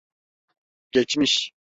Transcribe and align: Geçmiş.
Geçmiş. 0.91 1.53